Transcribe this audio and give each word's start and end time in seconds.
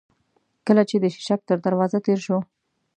کله 0.67 0.83
چې 0.89 0.95
د 0.99 1.05
شېشک 1.13 1.39
تر 1.49 1.57
دروازه 1.65 1.97
تېر 2.05 2.19
شوو. 2.25 2.39